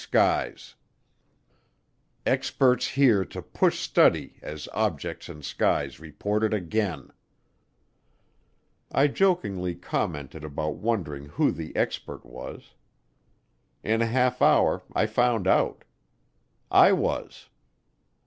SKIES 0.03 0.73
EXPERT 2.25 2.83
HERE 2.85 3.23
TO 3.23 3.43
PUSH 3.43 3.77
STUDY 3.81 4.39
AS 4.41 4.67
OBJECTS 4.73 5.29
IN 5.29 5.43
SKIES 5.43 5.99
REPORTED 5.99 6.55
AGAIN 6.55 7.11
I 8.91 9.05
jokingly 9.05 9.75
commented 9.75 10.43
about 10.43 10.77
wondering 10.77 11.25
who 11.25 11.51
the 11.51 11.75
expert 11.75 12.25
was. 12.25 12.73
In 13.83 14.01
a 14.01 14.07
half 14.07 14.41
hour 14.41 14.81
I 14.95 15.05
found 15.05 15.45
out 15.47 15.83
I 16.71 16.93
was. 16.93 17.49